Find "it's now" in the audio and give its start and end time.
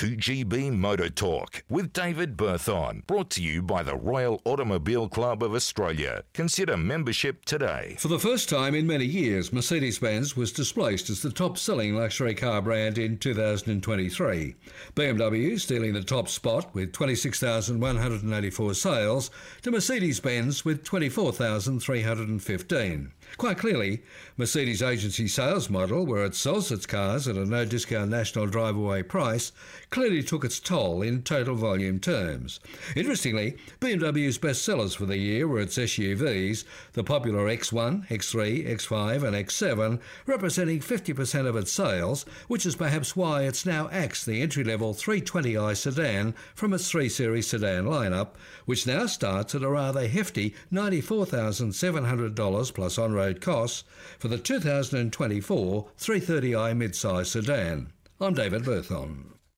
43.42-43.88